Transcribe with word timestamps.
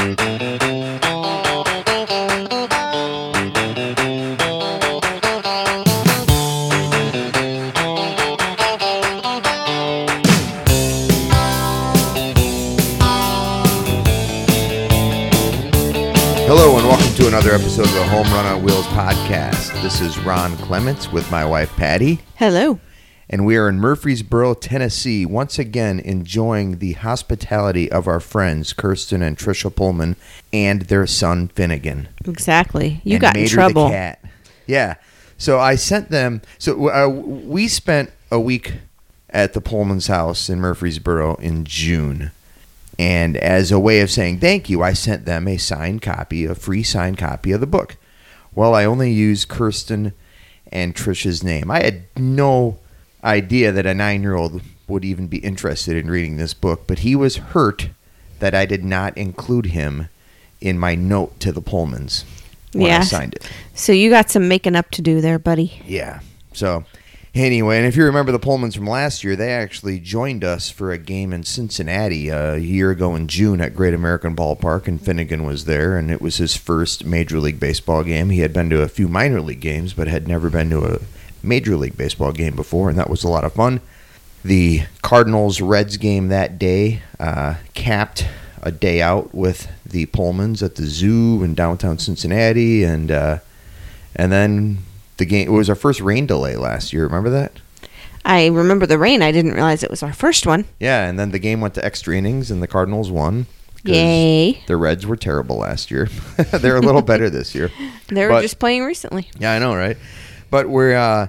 Hello 0.00 0.08
and 16.78 16.88
welcome 16.88 17.14
to 17.16 17.28
another 17.28 17.52
episode 17.52 17.84
of 17.84 17.92
the 17.92 18.04
Home 18.04 18.26
Run 18.28 18.46
on 18.46 18.62
Wheels 18.62 18.86
podcast. 18.86 19.82
This 19.82 20.00
is 20.00 20.18
Ron 20.20 20.56
Clements 20.56 21.12
with 21.12 21.30
my 21.30 21.44
wife 21.44 21.76
Patty, 21.76 22.20
Hello. 22.36 22.80
And 23.32 23.46
we 23.46 23.56
are 23.56 23.68
in 23.68 23.78
Murfreesboro, 23.78 24.54
Tennessee, 24.54 25.24
once 25.24 25.56
again 25.56 26.00
enjoying 26.00 26.78
the 26.78 26.94
hospitality 26.94 27.90
of 27.90 28.08
our 28.08 28.18
friends 28.18 28.72
Kirsten 28.72 29.22
and 29.22 29.38
Trisha 29.38 29.72
Pullman 29.72 30.16
and 30.52 30.82
their 30.82 31.06
son 31.06 31.46
Finnegan. 31.46 32.08
Exactly. 32.24 33.00
You 33.04 33.14
and 33.14 33.20
got 33.20 33.36
in 33.36 33.46
trouble. 33.46 33.84
The 33.84 33.92
cat. 33.92 34.24
Yeah. 34.66 34.96
So 35.38 35.60
I 35.60 35.76
sent 35.76 36.10
them. 36.10 36.42
So 36.58 36.90
uh, 36.90 37.08
we 37.08 37.68
spent 37.68 38.10
a 38.32 38.40
week 38.40 38.74
at 39.30 39.52
the 39.52 39.60
Pullman's 39.60 40.08
house 40.08 40.50
in 40.50 40.60
Murfreesboro 40.60 41.36
in 41.36 41.64
June. 41.64 42.32
And 42.98 43.36
as 43.36 43.70
a 43.70 43.78
way 43.78 44.00
of 44.00 44.10
saying 44.10 44.40
thank 44.40 44.68
you, 44.68 44.82
I 44.82 44.92
sent 44.92 45.24
them 45.24 45.46
a 45.46 45.56
signed 45.56 46.02
copy, 46.02 46.46
a 46.46 46.56
free 46.56 46.82
signed 46.82 47.18
copy 47.18 47.52
of 47.52 47.60
the 47.60 47.66
book. 47.68 47.96
Well, 48.56 48.74
I 48.74 48.84
only 48.84 49.12
used 49.12 49.46
Kirsten 49.46 50.14
and 50.72 50.96
Trisha's 50.96 51.44
name. 51.44 51.70
I 51.70 51.84
had 51.84 52.02
no 52.16 52.80
idea 53.24 53.72
that 53.72 53.86
a 53.86 53.94
nine 53.94 54.22
year 54.22 54.34
old 54.34 54.60
would 54.88 55.04
even 55.04 55.26
be 55.28 55.38
interested 55.38 55.96
in 55.96 56.10
reading 56.10 56.36
this 56.36 56.54
book, 56.54 56.86
but 56.86 57.00
he 57.00 57.14
was 57.14 57.36
hurt 57.36 57.90
that 58.40 58.54
I 58.54 58.66
did 58.66 58.84
not 58.84 59.16
include 59.16 59.66
him 59.66 60.08
in 60.60 60.78
my 60.78 60.94
note 60.94 61.38
to 61.40 61.52
the 61.52 61.62
Pullmans 61.62 62.24
when 62.72 62.86
I 62.90 62.96
Yeah. 62.96 63.00
signed 63.02 63.34
it. 63.34 63.48
So 63.74 63.92
you 63.92 64.10
got 64.10 64.30
some 64.30 64.48
making 64.48 64.76
up 64.76 64.90
to 64.92 65.02
do 65.02 65.20
there, 65.20 65.38
buddy. 65.38 65.80
Yeah. 65.86 66.20
So 66.52 66.84
anyway, 67.34 67.78
and 67.78 67.86
if 67.86 67.96
you 67.96 68.04
remember 68.04 68.32
the 68.32 68.40
Pullmans 68.40 68.74
from 68.74 68.86
last 68.86 69.22
year, 69.22 69.36
they 69.36 69.52
actually 69.52 69.98
joined 70.00 70.42
us 70.42 70.68
for 70.70 70.90
a 70.90 70.98
game 70.98 71.32
in 71.32 71.44
Cincinnati 71.44 72.30
uh, 72.30 72.54
a 72.54 72.58
year 72.58 72.90
ago 72.90 73.14
in 73.14 73.28
June 73.28 73.60
at 73.60 73.74
Great 73.76 73.94
American 73.94 74.34
Ballpark, 74.34 74.88
and 74.88 75.00
Finnegan 75.00 75.44
was 75.44 75.64
there, 75.66 75.96
and 75.96 76.10
it 76.10 76.20
was 76.20 76.38
his 76.38 76.56
first 76.56 77.04
Major 77.04 77.38
League 77.38 77.60
Baseball 77.60 78.02
game. 78.02 78.30
He 78.30 78.40
had 78.40 78.52
been 78.52 78.70
to 78.70 78.82
a 78.82 78.88
few 78.88 79.06
minor 79.08 79.40
league 79.40 79.60
games, 79.60 79.92
but 79.92 80.08
had 80.08 80.26
never 80.26 80.50
been 80.50 80.70
to 80.70 80.84
a 80.84 80.98
Major 81.42 81.76
League 81.76 81.96
Baseball 81.96 82.32
game 82.32 82.56
before, 82.56 82.88
and 82.90 82.98
that 82.98 83.10
was 83.10 83.24
a 83.24 83.28
lot 83.28 83.44
of 83.44 83.52
fun. 83.52 83.80
The 84.44 84.82
Cardinals 85.02 85.60
Reds 85.60 85.96
game 85.96 86.28
that 86.28 86.58
day 86.58 87.02
uh, 87.18 87.56
capped 87.74 88.26
a 88.62 88.70
day 88.72 89.00
out 89.02 89.34
with 89.34 89.68
the 89.84 90.06
Pullmans 90.06 90.62
at 90.62 90.76
the 90.76 90.86
zoo 90.86 91.42
in 91.42 91.54
downtown 91.54 91.98
Cincinnati, 91.98 92.82
and 92.84 93.10
uh, 93.10 93.38
and 94.16 94.30
then 94.32 94.78
the 95.18 95.24
game. 95.26 95.48
It 95.48 95.52
was 95.52 95.68
our 95.68 95.74
first 95.76 96.00
rain 96.00 96.26
delay 96.26 96.56
last 96.56 96.92
year. 96.92 97.04
Remember 97.04 97.30
that? 97.30 97.52
I 98.24 98.46
remember 98.46 98.84
the 98.86 98.98
rain. 98.98 99.22
I 99.22 99.32
didn't 99.32 99.52
realize 99.54 99.82
it 99.82 99.90
was 99.90 100.02
our 100.02 100.12
first 100.12 100.46
one. 100.46 100.66
Yeah, 100.78 101.08
and 101.08 101.18
then 101.18 101.30
the 101.30 101.38
game 101.38 101.60
went 101.60 101.74
to 101.74 101.84
extra 101.84 102.16
innings, 102.16 102.50
and 102.50 102.62
the 102.62 102.66
Cardinals 102.66 103.10
won. 103.10 103.46
Yay. 103.82 104.62
The 104.66 104.76
Reds 104.76 105.06
were 105.06 105.16
terrible 105.16 105.56
last 105.56 105.90
year. 105.90 106.06
They're 106.52 106.76
a 106.76 106.80
little 106.82 107.00
better 107.00 107.30
this 107.30 107.54
year. 107.54 107.70
They 108.08 108.24
were 108.24 108.30
But- 108.30 108.42
just 108.42 108.58
playing 108.58 108.84
recently. 108.84 109.30
Yeah, 109.38 109.52
I 109.52 109.58
know, 109.58 109.74
right? 109.74 109.96
But 110.50 110.68
we're 110.68 110.96
uh, 110.96 111.28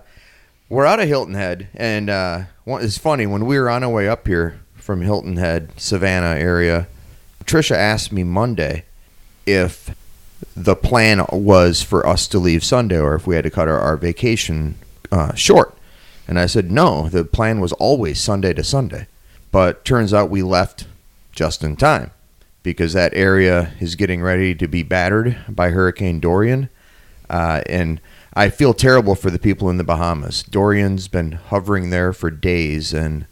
we're 0.70 0.86
out 0.86 1.00
of 1.00 1.08
Hilton 1.08 1.36
Head, 1.36 1.68
and 1.76 2.10
uh, 2.10 2.44
it's 2.66 2.98
funny 2.98 3.28
when 3.28 3.46
we 3.46 3.60
were 3.60 3.70
on 3.70 3.84
our 3.84 3.90
way 3.90 4.08
up 4.08 4.28
here 4.28 4.60
from 4.76 5.02
Hilton 5.02 5.38
Head, 5.38 5.70
Savannah 5.78 6.40
area. 6.40 6.88
Trisha 7.46 7.76
asked 7.76 8.12
me 8.12 8.24
Monday 8.24 8.86
if 9.46 9.96
the 10.56 10.76
plan 10.76 11.26
was 11.32 11.82
for 11.82 12.06
us 12.06 12.28
to 12.28 12.40
leave 12.40 12.64
Sunday 12.64 13.00
or 13.00 13.16
if 13.16 13.28
we 13.28 13.36
had 13.36 13.44
to 13.44 13.50
cut 13.50 13.68
our, 13.68 13.80
our 13.80 13.98
vacation 13.98 14.76
uh, 15.12 15.34
short. 15.34 15.76
And 16.28 16.40
I 16.40 16.46
said, 16.46 16.72
no, 16.72 17.10
the 17.10 17.26
plan 17.26 17.60
was 17.60 17.74
always 17.74 18.20
Sunday 18.20 18.54
to 18.54 18.64
Sunday. 18.64 19.08
But 19.52 19.84
turns 19.84 20.14
out 20.14 20.30
we 20.30 20.44
left 20.44 20.88
just 21.32 21.64
in 21.64 21.76
time 21.76 22.12
because 22.64 22.94
that 22.94 23.14
area 23.14 23.74
is 23.80 23.96
getting 23.96 24.22
ready 24.22 24.56
to 24.56 24.68
be 24.68 24.84
battered 24.84 25.38
by 25.50 25.72
Hurricane 25.72 26.20
Dorian. 26.20 26.70
Uh, 27.30 27.62
and 27.68 28.00
I 28.34 28.50
feel 28.50 28.74
terrible 28.74 29.16
for 29.16 29.30
the 29.30 29.40
people 29.40 29.70
in 29.70 29.78
the 29.78 29.84
Bahamas. 29.84 30.44
Dorian's 30.44 31.08
been 31.08 31.34
hovering 31.34 31.90
there 31.90 32.14
for 32.14 32.32
days 32.32 32.94
and 32.94 33.26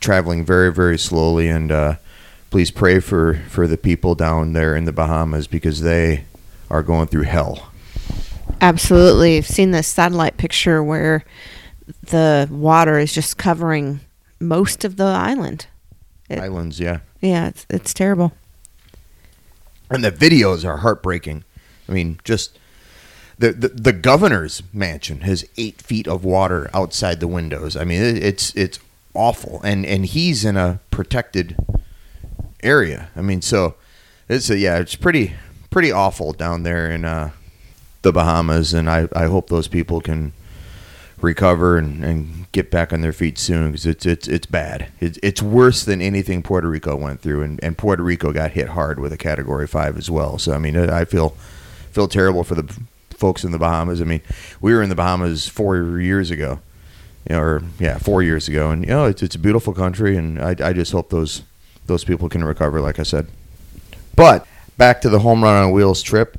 traveling 0.00 0.44
very, 0.44 0.72
very 0.72 0.98
slowly. 0.98 1.48
And 1.48 1.70
uh, 1.70 1.96
please 2.50 2.70
pray 2.70 3.00
for, 3.00 3.34
for 3.48 3.66
the 3.66 3.76
people 3.76 4.14
down 4.14 4.54
there 4.54 4.74
in 4.74 4.86
the 4.86 4.92
Bahamas 4.92 5.46
because 5.46 5.82
they 5.82 6.24
are 6.70 6.82
going 6.82 7.08
through 7.08 7.22
hell. 7.24 7.70
Absolutely. 8.60 9.36
I've 9.36 9.46
seen 9.46 9.72
this 9.72 9.86
satellite 9.86 10.38
picture 10.38 10.82
where 10.82 11.24
the 12.02 12.48
water 12.50 12.98
is 12.98 13.12
just 13.12 13.36
covering 13.36 14.00
most 14.40 14.84
of 14.84 14.96
the 14.96 15.04
island. 15.04 15.66
It- 16.30 16.38
Islands, 16.38 16.80
yeah. 16.80 17.00
Yeah, 17.20 17.48
it's, 17.48 17.66
it's 17.68 17.92
terrible. 17.92 18.32
And 19.90 20.02
the 20.04 20.12
videos 20.12 20.64
are 20.64 20.78
heartbreaking. 20.78 21.44
I 21.88 21.92
mean, 21.92 22.20
just 22.24 22.58
the, 23.38 23.52
the 23.52 23.68
the 23.68 23.92
governor's 23.92 24.62
mansion 24.72 25.20
has 25.20 25.44
eight 25.56 25.80
feet 25.80 26.08
of 26.08 26.24
water 26.24 26.68
outside 26.74 27.20
the 27.20 27.28
windows. 27.28 27.76
I 27.76 27.84
mean, 27.84 28.02
it, 28.02 28.22
it's 28.22 28.54
it's 28.56 28.80
awful, 29.14 29.60
and 29.62 29.86
and 29.86 30.06
he's 30.06 30.44
in 30.44 30.56
a 30.56 30.80
protected 30.90 31.56
area. 32.62 33.10
I 33.16 33.20
mean, 33.20 33.40
so 33.42 33.76
it's 34.28 34.50
a, 34.50 34.58
yeah, 34.58 34.78
it's 34.78 34.96
pretty 34.96 35.34
pretty 35.70 35.92
awful 35.92 36.32
down 36.32 36.64
there 36.64 36.90
in 36.90 37.04
uh, 37.04 37.30
the 38.02 38.12
Bahamas, 38.12 38.74
and 38.74 38.90
I 38.90 39.08
I 39.14 39.26
hope 39.26 39.48
those 39.48 39.68
people 39.68 40.00
can 40.00 40.32
recover 41.20 41.76
and, 41.76 42.04
and 42.04 42.50
get 42.52 42.70
back 42.70 42.92
on 42.92 43.00
their 43.00 43.12
feet 43.12 43.38
soon 43.38 43.70
because 43.70 43.86
it's 43.86 44.04
it's 44.04 44.26
it's 44.26 44.46
bad. 44.46 44.88
It's 44.98 45.18
it's 45.22 45.42
worse 45.42 45.84
than 45.84 46.02
anything 46.02 46.42
Puerto 46.42 46.68
Rico 46.68 46.96
went 46.96 47.20
through, 47.20 47.42
and, 47.42 47.62
and 47.62 47.78
Puerto 47.78 48.02
Rico 48.02 48.32
got 48.32 48.52
hit 48.52 48.70
hard 48.70 48.98
with 48.98 49.12
a 49.12 49.16
Category 49.16 49.68
Five 49.68 49.96
as 49.96 50.10
well. 50.10 50.38
So 50.38 50.52
I 50.54 50.58
mean, 50.58 50.76
I 50.76 51.04
feel 51.04 51.36
feel 51.92 52.08
terrible 52.08 52.42
for 52.42 52.56
the 52.56 52.80
folks 53.18 53.44
in 53.44 53.52
the 53.52 53.58
Bahamas. 53.58 54.00
I 54.00 54.04
mean, 54.04 54.22
we 54.60 54.72
were 54.72 54.82
in 54.82 54.88
the 54.88 54.94
Bahamas 54.94 55.48
four 55.48 55.98
years 55.98 56.30
ago, 56.30 56.60
you 57.28 57.36
know, 57.36 57.42
or 57.42 57.62
yeah, 57.78 57.98
four 57.98 58.22
years 58.22 58.48
ago, 58.48 58.70
and 58.70 58.84
you 58.84 58.90
know, 58.90 59.04
it's 59.04 59.22
it's 59.22 59.34
a 59.34 59.38
beautiful 59.38 59.74
country, 59.74 60.16
and 60.16 60.40
I 60.40 60.54
I 60.62 60.72
just 60.72 60.92
hope 60.92 61.10
those 61.10 61.42
those 61.86 62.04
people 62.04 62.28
can 62.28 62.44
recover, 62.44 62.80
like 62.80 62.98
I 62.98 63.02
said. 63.02 63.26
But 64.14 64.46
back 64.76 65.00
to 65.02 65.08
the 65.08 65.20
home 65.20 65.42
run 65.42 65.62
on 65.62 65.72
wheels 65.72 66.02
trip. 66.02 66.38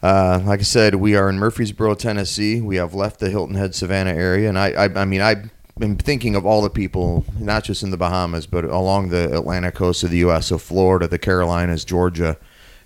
Uh, 0.00 0.40
like 0.44 0.60
I 0.60 0.64
said, 0.64 0.94
we 0.94 1.16
are 1.16 1.28
in 1.28 1.38
Murfreesboro, 1.38 1.94
Tennessee. 1.94 2.60
We 2.60 2.76
have 2.76 2.94
left 2.94 3.18
the 3.18 3.30
Hilton 3.30 3.56
Head, 3.56 3.74
Savannah 3.74 4.12
area, 4.12 4.48
and 4.48 4.56
I, 4.56 4.68
I, 4.68 4.84
I 5.02 5.04
mean, 5.04 5.20
I've 5.20 5.50
been 5.76 5.96
thinking 5.96 6.36
of 6.36 6.46
all 6.46 6.62
the 6.62 6.70
people, 6.70 7.24
not 7.38 7.64
just 7.64 7.82
in 7.82 7.90
the 7.90 7.96
Bahamas, 7.96 8.46
but 8.46 8.64
along 8.64 9.08
the 9.08 9.36
Atlantic 9.36 9.74
coast 9.74 10.04
of 10.04 10.10
the 10.10 10.18
U.S. 10.18 10.46
So 10.46 10.58
Florida, 10.58 11.08
the 11.08 11.18
Carolinas, 11.18 11.84
Georgia, 11.84 12.36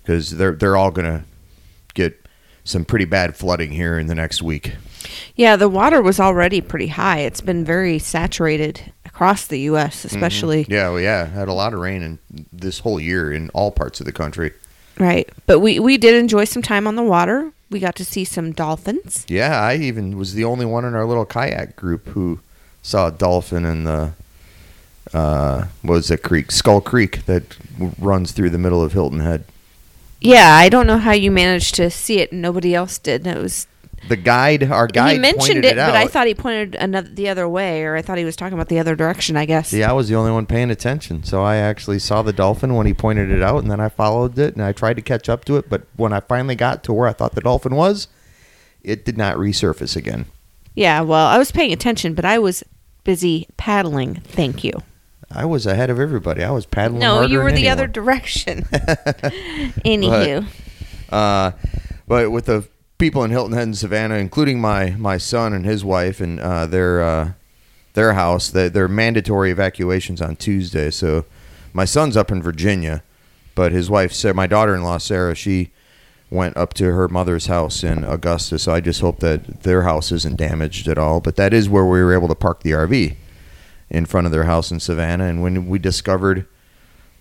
because 0.01 0.31
they're 0.31 0.53
they're 0.53 0.75
all 0.75 0.91
gonna 0.91 1.25
some 2.63 2.85
pretty 2.85 3.05
bad 3.05 3.35
flooding 3.35 3.71
here 3.71 3.97
in 3.97 4.07
the 4.07 4.15
next 4.15 4.41
week. 4.41 4.75
Yeah, 5.35 5.55
the 5.55 5.69
water 5.69 6.01
was 6.01 6.19
already 6.19 6.61
pretty 6.61 6.87
high. 6.87 7.19
It's 7.19 7.41
been 7.41 7.65
very 7.65 7.99
saturated 7.99 8.93
across 9.05 9.47
the 9.47 9.59
U.S., 9.61 10.05
especially. 10.05 10.65
Yeah, 10.69 10.89
well, 10.89 10.99
yeah, 10.99 11.25
had 11.25 11.47
a 11.47 11.53
lot 11.53 11.73
of 11.73 11.79
rain 11.79 12.01
in 12.01 12.19
this 12.51 12.79
whole 12.79 12.99
year 12.99 13.31
in 13.31 13.49
all 13.49 13.71
parts 13.71 13.99
of 13.99 14.05
the 14.05 14.11
country. 14.11 14.53
Right. 14.97 15.29
But 15.45 15.59
we, 15.59 15.79
we 15.79 15.97
did 15.97 16.15
enjoy 16.15 16.45
some 16.45 16.61
time 16.61 16.87
on 16.87 16.95
the 16.95 17.03
water. 17.03 17.51
We 17.69 17.79
got 17.79 17.95
to 17.95 18.05
see 18.05 18.23
some 18.23 18.51
dolphins. 18.51 19.25
Yeah, 19.27 19.59
I 19.59 19.75
even 19.75 20.17
was 20.17 20.35
the 20.35 20.43
only 20.43 20.65
one 20.65 20.85
in 20.85 20.93
our 20.93 21.05
little 21.05 21.25
kayak 21.25 21.75
group 21.75 22.07
who 22.09 22.39
saw 22.81 23.07
a 23.07 23.11
dolphin 23.11 23.65
in 23.65 23.83
the 23.85 24.13
uh, 25.13 25.65
what 25.81 25.95
was 25.95 26.07
that 26.07 26.23
creek, 26.23 26.51
Skull 26.51 26.81
Creek, 26.81 27.25
that 27.25 27.57
runs 27.99 28.31
through 28.31 28.49
the 28.49 28.57
middle 28.57 28.83
of 28.83 28.93
Hilton 28.93 29.19
Head. 29.19 29.45
Yeah, 30.23 30.55
I 30.55 30.69
don't 30.69 30.87
know 30.87 30.97
how 30.97 31.11
you 31.11 31.31
managed 31.31 31.75
to 31.75 31.89
see 31.89 32.19
it 32.19 32.31
and 32.31 32.41
nobody 32.41 32.73
else 32.73 32.97
did. 32.97 33.27
It 33.27 33.37
was 33.37 33.67
The 34.07 34.15
guide, 34.15 34.63
our 34.63 34.87
guide, 34.87 35.13
he 35.13 35.19
mentioned 35.19 35.65
it, 35.65 35.73
it, 35.73 35.75
but 35.75 35.95
I 35.95 36.07
thought 36.07 36.27
he 36.27 36.33
pointed 36.33 36.75
another 36.75 37.09
the 37.09 37.29
other 37.29 37.47
way, 37.47 37.83
or 37.83 37.95
I 37.95 38.01
thought 38.01 38.17
he 38.17 38.25
was 38.25 38.35
talking 38.35 38.53
about 38.53 38.67
the 38.67 38.79
other 38.79 38.95
direction. 38.95 39.37
I 39.37 39.45
guess. 39.45 39.71
Yeah, 39.71 39.89
I 39.89 39.93
was 39.93 40.09
the 40.09 40.15
only 40.15 40.31
one 40.31 40.45
paying 40.45 40.71
attention, 40.71 41.23
so 41.23 41.43
I 41.43 41.57
actually 41.57 41.99
saw 41.99 42.21
the 42.21 42.33
dolphin 42.33 42.73
when 42.75 42.85
he 42.85 42.93
pointed 42.93 43.31
it 43.31 43.41
out, 43.41 43.61
and 43.61 43.71
then 43.71 43.79
I 43.79 43.89
followed 43.89 44.37
it 44.37 44.55
and 44.55 44.63
I 44.63 44.71
tried 44.71 44.95
to 44.95 45.01
catch 45.01 45.29
up 45.29 45.45
to 45.45 45.57
it. 45.57 45.69
But 45.69 45.83
when 45.95 46.11
I 46.13 46.19
finally 46.19 46.55
got 46.55 46.83
to 46.85 46.93
where 46.93 47.07
I 47.07 47.13
thought 47.13 47.35
the 47.35 47.41
dolphin 47.41 47.75
was, 47.75 48.07
it 48.81 49.05
did 49.05 49.17
not 49.17 49.37
resurface 49.37 49.95
again. 49.95 50.25
Yeah. 50.75 51.01
Well, 51.01 51.27
I 51.27 51.37
was 51.37 51.51
paying 51.51 51.71
attention, 51.71 52.13
but 52.13 52.25
I 52.25 52.39
was 52.39 52.63
busy 53.03 53.47
paddling. 53.57 54.15
Thank 54.15 54.63
you. 54.63 54.73
I 55.35 55.45
was 55.45 55.65
ahead 55.65 55.89
of 55.89 55.99
everybody. 55.99 56.43
I 56.43 56.51
was 56.51 56.65
paddling. 56.65 56.99
No, 56.99 57.21
you 57.21 57.39
were 57.39 57.51
the 57.51 57.67
anyone. 57.67 57.71
other 57.73 57.87
direction. 57.87 58.61
Anywho, 59.85 60.45
Uh, 61.09 61.51
but 62.07 62.31
with 62.31 62.45
the 62.45 62.67
people 62.97 63.23
in 63.23 63.31
Hilton 63.31 63.53
Head 63.53 63.63
and 63.63 63.77
Savannah, 63.77 64.15
including 64.15 64.59
my 64.61 64.91
my 64.91 65.17
son 65.17 65.53
and 65.53 65.65
his 65.65 65.83
wife 65.83 66.21
and 66.21 66.39
uh, 66.39 66.65
their 66.65 67.01
uh, 67.03 67.31
their 67.93 68.13
house, 68.13 68.49
they, 68.49 68.69
they're 68.69 68.87
mandatory 68.87 69.51
evacuations 69.51 70.21
on 70.21 70.35
Tuesday. 70.35 70.89
So 70.91 71.25
my 71.73 71.85
son's 71.85 72.17
up 72.17 72.31
in 72.31 72.41
Virginia, 72.41 73.03
But 73.55 73.71
his 73.71 73.89
wife, 73.89 74.13
Sarah, 74.13 74.33
my 74.33 74.47
daughter-in-law 74.47 74.97
Sarah, 74.99 75.35
she 75.35 75.71
went 76.31 76.57
up 76.57 76.73
to 76.73 76.85
her 76.91 77.07
mother's 77.07 77.45
house 77.45 77.83
in 77.83 78.03
Augusta. 78.03 78.57
So 78.57 78.73
I 78.73 78.79
just 78.81 79.01
hope 79.01 79.19
that 79.19 79.61
their 79.61 79.83
house 79.83 80.11
isn't 80.11 80.37
damaged 80.37 80.87
at 80.87 80.97
all. 80.97 81.19
But 81.21 81.35
that 81.35 81.53
is 81.53 81.69
where 81.69 81.85
we 81.85 82.01
were 82.03 82.13
able 82.13 82.27
to 82.29 82.35
park 82.35 82.61
the 82.63 82.71
RV 82.71 83.15
in 83.93 84.05
front 84.05 84.25
of 84.25 84.31
their 84.33 84.45
house 84.45 84.71
in 84.71 84.79
Savannah. 84.79 85.25
And 85.25 85.41
when 85.41 85.69
we 85.69 85.79
discovered 85.79 86.47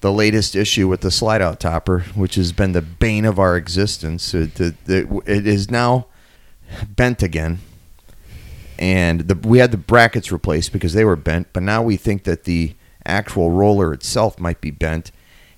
the 0.00 0.12
latest 0.12 0.56
issue 0.56 0.88
with 0.88 1.02
the 1.02 1.10
slide 1.10 1.42
out 1.42 1.60
topper, 1.60 2.00
which 2.14 2.34
has 2.34 2.50
been 2.50 2.72
the 2.72 2.82
bane 2.82 3.24
of 3.24 3.38
our 3.38 3.56
existence, 3.56 4.34
it, 4.34 4.58
it, 4.58 4.76
it 4.88 5.46
is 5.46 5.70
now 5.70 6.06
bent 6.88 7.22
again. 7.22 7.58
And 8.78 9.20
the, 9.20 9.34
we 9.34 9.58
had 9.58 9.70
the 9.70 9.76
brackets 9.76 10.32
replaced 10.32 10.72
because 10.72 10.94
they 10.94 11.04
were 11.04 11.14
bent, 11.14 11.52
but 11.52 11.62
now 11.62 11.82
we 11.82 11.96
think 11.96 12.24
that 12.24 12.44
the 12.44 12.74
actual 13.04 13.50
roller 13.50 13.92
itself 13.92 14.40
might 14.40 14.60
be 14.60 14.70
bent. 14.70 15.12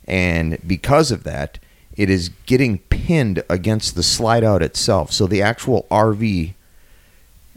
And 0.07 0.59
because 0.67 1.11
of 1.11 1.25
that, 1.25 1.59
it 1.97 2.11
is 2.11 2.31
getting 2.47 2.79
pinned 2.79 3.43
against 3.49 3.95
the 3.95 4.03
slide 4.03 4.45
out 4.45 4.63
itself. 4.63 5.13
So 5.13 5.27
the 5.27 5.41
actual 5.41 5.87
RV, 5.91 6.55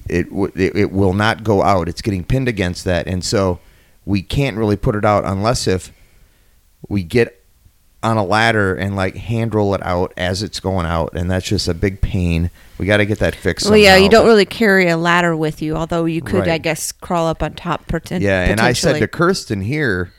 it, 0.09 0.29
w- 0.29 0.51
it, 0.55 0.75
it 0.75 0.91
will 0.91 1.13
not 1.13 1.43
go 1.43 1.61
out. 1.63 1.87
It's 1.89 2.01
getting 2.01 2.23
pinned 2.23 2.47
against 2.47 2.85
that. 2.85 3.07
And 3.07 3.23
so 3.23 3.59
we 4.05 4.21
can't 4.21 4.57
really 4.57 4.77
put 4.77 4.95
it 4.95 5.03
out 5.05 5.25
unless 5.25 5.67
if 5.67 5.91
we 6.87 7.03
get 7.03 7.43
on 8.03 8.15
a 8.15 8.23
ladder 8.23 8.75
and 8.75 8.95
like 8.95 9.15
hand 9.15 9.53
roll 9.55 9.73
it 9.73 9.81
out 9.83 10.13
as 10.15 10.43
it's 10.43 10.59
going 10.59 10.85
out. 10.85 11.13
And 11.13 11.29
that's 11.29 11.47
just 11.47 11.67
a 11.67 11.73
big 11.73 11.99
pain. 11.99 12.51
We 12.77 12.85
got 12.85 12.97
to 12.97 13.05
get 13.05 13.19
that 13.19 13.35
fixed. 13.35 13.65
Well, 13.67 13.77
yeah, 13.77 13.97
you 13.97 14.07
don't 14.07 14.25
really 14.27 14.45
carry 14.45 14.87
a 14.87 14.97
ladder 14.97 15.35
with 15.35 15.61
you, 15.61 15.75
although 15.75 16.05
you 16.05 16.21
could, 16.21 16.41
Right. 16.41 16.49
I 16.49 16.57
guess, 16.59 16.91
crawl 16.91 17.27
up 17.27 17.41
on 17.41 17.53
top. 17.55 17.87
Pretend, 17.87 18.23
Yeah, 18.23 18.43
and 18.43 18.59
I 18.61 18.73
said 18.73 18.99
to. 18.99 19.07
Kirsten 19.07 19.61
here 19.61 20.13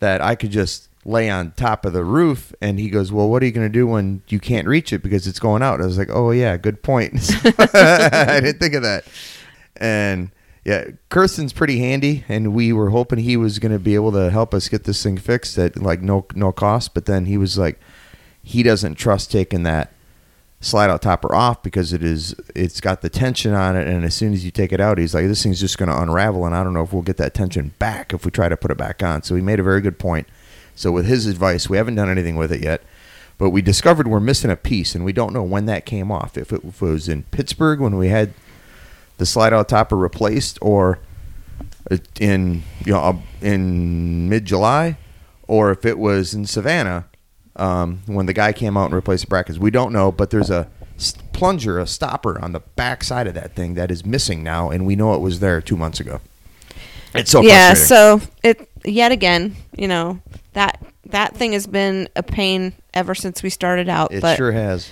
that 0.00 0.20
I 0.20 0.34
could 0.34 0.50
just 0.50 0.88
lay 1.04 1.28
on 1.28 1.52
top 1.52 1.84
of 1.84 1.92
the 1.92 2.04
roof, 2.04 2.54
and 2.60 2.78
he 2.78 2.88
goes, 2.88 3.12
"Well, 3.12 3.28
what 3.28 3.42
are 3.42 3.46
you 3.46 3.52
going 3.52 3.66
to 3.66 3.72
do 3.72 3.86
when 3.86 4.22
you 4.28 4.40
can't 4.40 4.66
reach 4.66 4.92
it 4.92 5.02
because 5.02 5.26
it's 5.26 5.38
going 5.38 5.62
out?" 5.62 5.80
I 5.80 5.86
was 5.86 5.98
like, 5.98 6.10
"Oh 6.10 6.30
yeah, 6.30 6.56
good 6.56 6.82
point." 6.82 7.14
I 7.44 8.40
didn't 8.40 8.58
think 8.58 8.74
of 8.74 8.82
that. 8.82 9.04
And 9.76 10.30
yeah, 10.64 10.86
Kirsten's 11.10 11.52
pretty 11.52 11.78
handy, 11.78 12.24
and 12.28 12.54
we 12.54 12.72
were 12.72 12.90
hoping 12.90 13.18
he 13.18 13.36
was 13.36 13.58
going 13.58 13.72
to 13.72 13.78
be 13.78 13.94
able 13.94 14.12
to 14.12 14.30
help 14.30 14.54
us 14.54 14.68
get 14.68 14.84
this 14.84 15.02
thing 15.02 15.18
fixed 15.18 15.58
at 15.58 15.76
like 15.76 16.00
no 16.00 16.26
no 16.34 16.52
cost. 16.52 16.94
But 16.94 17.06
then 17.06 17.26
he 17.26 17.36
was 17.36 17.58
like, 17.58 17.78
he 18.42 18.62
doesn't 18.62 18.94
trust 18.94 19.30
taking 19.30 19.62
that 19.64 19.92
slide 20.60 20.88
out 20.88 21.02
topper 21.02 21.34
off 21.34 21.62
because 21.62 21.92
it 21.92 22.02
is 22.02 22.34
it's 22.54 22.80
got 22.80 23.02
the 23.02 23.10
tension 23.10 23.52
on 23.52 23.76
it 23.76 23.86
and 23.86 24.02
as 24.02 24.14
soon 24.14 24.32
as 24.32 24.46
you 24.46 24.50
take 24.50 24.72
it 24.72 24.80
out 24.80 24.96
he's 24.96 25.14
like 25.14 25.26
this 25.26 25.42
thing's 25.42 25.60
just 25.60 25.76
going 25.76 25.90
to 25.90 26.02
unravel 26.02 26.46
and 26.46 26.56
I 26.56 26.64
don't 26.64 26.72
know 26.72 26.82
if 26.82 26.90
we'll 26.90 27.02
get 27.02 27.18
that 27.18 27.34
tension 27.34 27.74
back 27.78 28.14
if 28.14 28.24
we 28.24 28.30
try 28.30 28.48
to 28.48 28.56
put 28.56 28.70
it 28.70 28.78
back 28.78 29.02
on 29.02 29.22
so 29.22 29.34
he 29.34 29.42
made 29.42 29.60
a 29.60 29.62
very 29.62 29.82
good 29.82 29.98
point 29.98 30.26
so 30.74 30.92
with 30.92 31.06
his 31.06 31.26
advice 31.26 31.68
we 31.68 31.76
haven't 31.76 31.94
done 31.94 32.10
anything 32.10 32.36
with 32.36 32.52
it 32.52 32.62
yet 32.62 32.82
but 33.38 33.50
we 33.50 33.62
discovered 33.62 34.06
we're 34.06 34.20
missing 34.20 34.50
a 34.50 34.56
piece 34.56 34.94
and 34.94 35.04
we 35.04 35.12
don't 35.12 35.32
know 35.32 35.42
when 35.42 35.66
that 35.66 35.84
came 35.84 36.10
off 36.10 36.36
if 36.36 36.52
it, 36.52 36.62
if 36.64 36.82
it 36.82 36.86
was 36.86 37.08
in 37.08 37.22
Pittsburgh 37.24 37.80
when 37.80 37.96
we 37.96 38.08
had 38.08 38.32
the 39.18 39.26
slide 39.26 39.52
out 39.52 39.68
topper 39.68 39.96
replaced 39.96 40.58
or 40.60 40.98
in 42.20 42.62
you 42.84 42.92
know 42.92 43.22
in 43.40 44.28
mid 44.28 44.44
July 44.44 44.96
or 45.46 45.70
if 45.70 45.84
it 45.84 45.98
was 45.98 46.34
in 46.34 46.46
Savannah 46.46 47.06
um, 47.56 48.02
when 48.06 48.26
the 48.26 48.32
guy 48.32 48.52
came 48.52 48.76
out 48.76 48.86
and 48.86 48.94
replaced 48.94 49.24
the 49.24 49.28
brackets. 49.28 49.58
We 49.58 49.70
don't 49.70 49.92
know, 49.92 50.10
but 50.10 50.30
there's 50.30 50.50
a 50.50 50.68
plunger, 51.32 51.78
a 51.78 51.86
stopper 51.86 52.40
on 52.42 52.52
the 52.52 52.60
back 52.60 53.04
side 53.04 53.26
of 53.26 53.34
that 53.34 53.54
thing 53.54 53.74
that 53.74 53.90
is 53.90 54.04
missing 54.04 54.42
now, 54.42 54.70
and 54.70 54.86
we 54.86 54.96
know 54.96 55.14
it 55.14 55.20
was 55.20 55.40
there 55.40 55.60
two 55.60 55.76
months 55.76 56.00
ago. 56.00 56.20
It's 57.14 57.30
so 57.30 57.42
yeah, 57.42 57.74
so 57.74 58.20
it 58.42 58.68
yet 58.84 59.12
again, 59.12 59.54
you 59.76 59.86
know 59.86 60.20
that 60.54 60.82
that 61.06 61.36
thing 61.36 61.52
has 61.52 61.66
been 61.66 62.08
a 62.16 62.22
pain 62.22 62.72
ever 62.94 63.14
since 63.14 63.42
we 63.42 63.50
started 63.50 63.88
out, 63.88 64.12
it 64.12 64.22
but 64.22 64.36
sure 64.36 64.52
has. 64.52 64.90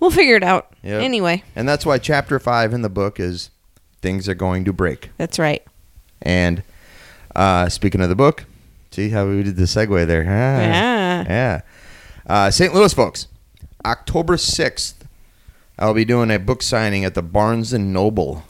we'll 0.00 0.10
figure 0.10 0.36
it 0.36 0.42
out 0.42 0.72
Yep. 0.82 1.02
anyway. 1.02 1.42
And 1.54 1.68
that's 1.68 1.84
why 1.84 1.98
chapter 1.98 2.38
five 2.38 2.72
in 2.72 2.82
the 2.82 2.88
book 2.88 3.20
is 3.20 3.50
things 4.02 4.28
are 4.28 4.34
going 4.34 4.64
to 4.64 4.72
break. 4.72 5.10
That's 5.18 5.38
right. 5.38 5.62
And 6.22 6.62
uh, 7.36 7.68
speaking 7.68 8.00
of 8.00 8.08
the 8.08 8.16
book, 8.16 8.44
see 8.90 9.10
how 9.10 9.26
we 9.28 9.42
did 9.42 9.56
the 9.56 9.64
segue 9.64 10.06
there? 10.06 10.22
Ah, 10.26 10.30
Yeah. 10.60 11.24
Yeah. 11.28 11.60
Uh, 12.26 12.50
St. 12.50 12.72
Louis, 12.74 12.92
folks, 12.94 13.26
October 13.84 14.36
6th, 14.36 14.94
I'll 15.78 15.94
be 15.94 16.04
doing 16.04 16.30
a 16.30 16.38
book 16.38 16.62
signing 16.62 17.04
at 17.04 17.14
the 17.14 17.22
Barnes 17.22 17.72
and 17.72 17.92
Noble 17.92 18.44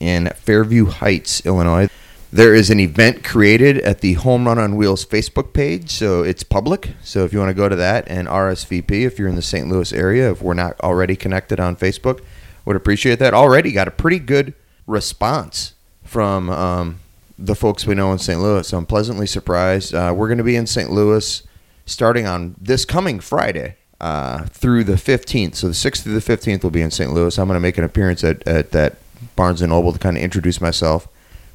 in 0.00 0.28
Fairview 0.34 0.86
Heights, 0.86 1.44
Illinois. 1.46 1.88
There 2.34 2.54
is 2.54 2.70
an 2.70 2.80
event 2.80 3.22
created 3.24 3.76
at 3.80 4.00
the 4.00 4.14
Home 4.14 4.46
Run 4.46 4.58
on 4.58 4.74
Wheels 4.74 5.04
Facebook 5.04 5.52
page, 5.52 5.90
so 5.90 6.22
it's 6.22 6.42
public. 6.42 6.94
So 7.02 7.26
if 7.26 7.32
you 7.34 7.38
want 7.38 7.50
to 7.50 7.54
go 7.54 7.68
to 7.68 7.76
that 7.76 8.08
and 8.08 8.26
RSVP, 8.26 9.04
if 9.04 9.18
you're 9.18 9.28
in 9.28 9.36
the 9.36 9.42
St. 9.42 9.68
Louis 9.68 9.92
area, 9.92 10.30
if 10.30 10.40
we're 10.40 10.54
not 10.54 10.80
already 10.80 11.14
connected 11.14 11.60
on 11.60 11.76
Facebook, 11.76 12.22
would 12.64 12.74
appreciate 12.74 13.18
that. 13.18 13.34
Already 13.34 13.70
got 13.70 13.86
a 13.86 13.90
pretty 13.90 14.18
good 14.18 14.54
response 14.86 15.74
from 16.04 16.48
um, 16.48 17.00
the 17.38 17.54
folks 17.54 17.86
we 17.86 17.94
know 17.94 18.12
in 18.12 18.18
St. 18.18 18.40
Louis. 18.40 18.66
So 18.66 18.78
I'm 18.78 18.86
pleasantly 18.86 19.26
surprised. 19.26 19.94
Uh, 19.94 20.14
we're 20.16 20.28
going 20.28 20.38
to 20.38 20.44
be 20.44 20.56
in 20.56 20.66
St. 20.66 20.90
Louis 20.90 21.42
starting 21.84 22.26
on 22.26 22.54
this 22.58 22.86
coming 22.86 23.20
Friday 23.20 23.76
uh, 24.00 24.44
through 24.44 24.84
the 24.84 24.94
15th. 24.94 25.56
So 25.56 25.66
the 25.66 25.74
6th 25.74 26.00
through 26.00 26.18
the 26.18 26.36
15th 26.36 26.62
will 26.62 26.70
be 26.70 26.80
in 26.80 26.90
St. 26.90 27.12
Louis. 27.12 27.38
I'm 27.38 27.46
going 27.46 27.56
to 27.56 27.60
make 27.60 27.76
an 27.76 27.84
appearance 27.84 28.24
at, 28.24 28.46
at 28.48 28.70
that 28.70 28.96
Barnes 29.36 29.60
and 29.60 29.70
Noble 29.70 29.92
to 29.92 29.98
kind 29.98 30.16
of 30.16 30.22
introduce 30.22 30.58
myself. 30.58 31.08